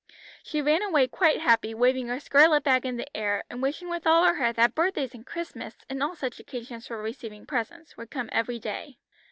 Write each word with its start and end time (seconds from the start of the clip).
She 0.41 0.63
ran 0.63 0.81
away 0.81 1.07
quite 1.07 1.41
happy, 1.41 1.75
waving 1.75 2.07
her 2.07 2.19
scarlet 2.19 2.63
bag 2.63 2.87
in 2.87 2.97
the 2.97 3.15
air, 3.15 3.43
and 3.51 3.61
wishing 3.61 3.87
with 3.87 4.07
all 4.07 4.25
her 4.25 4.33
heart 4.37 4.55
that 4.55 4.73
birthdays 4.73 5.13
and 5.13 5.23
Christmas, 5.27 5.77
and 5.91 6.01
all 6.01 6.15
such 6.15 6.39
occasions 6.39 6.87
for 6.87 6.99
receiving 6.99 7.45
presents, 7.45 7.97
would 7.97 8.09
come 8.09 8.27
every 8.31 8.57
day. 8.57 8.97